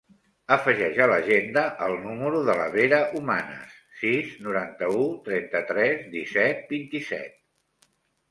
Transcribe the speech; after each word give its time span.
Afegeix 0.53 0.95
a 1.03 1.07
l'agenda 1.09 1.65
el 1.87 1.91
número 2.05 2.39
de 2.47 2.55
la 2.59 2.65
Vera 2.75 3.01
Humanes: 3.19 3.75
sis, 3.99 4.33
noranta-u, 4.47 5.03
trenta-tres, 5.27 6.03
disset, 6.17 6.65
vint-i-set. 6.73 7.39